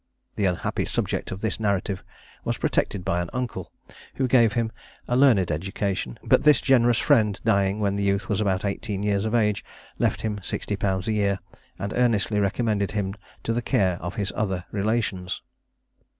The 0.35 0.45
unhappy 0.45 0.85
subject 0.85 1.29
of 1.31 1.41
this 1.41 1.59
narrative 1.59 2.03
was 2.43 2.57
protected 2.57 3.05
by 3.05 3.21
an 3.21 3.29
uncle, 3.33 3.71
who 4.15 4.27
gave 4.27 4.53
him 4.53 4.71
a 5.07 5.15
learned 5.15 5.51
education; 5.51 6.17
but 6.23 6.43
this 6.43 6.59
generous 6.59 6.97
friend 6.97 7.39
dying 7.45 7.79
when 7.79 7.97
the 7.97 8.01
youth 8.03 8.27
was 8.27 8.41
about 8.41 8.65
eighteen 8.65 9.03
years 9.03 9.25
of 9.25 9.35
age, 9.35 9.63
left 9.99 10.23
him 10.23 10.39
sixty 10.43 10.75
pounds 10.75 11.07
a 11.07 11.11
year, 11.11 11.37
and 11.77 11.93
earnestly 11.95 12.39
recommended 12.39 12.93
him 12.93 13.13
to 13.43 13.53
the 13.53 13.61
care 13.61 14.01
of 14.01 14.15
his 14.15 14.33
other 14.35 14.65
relations. 14.71 15.43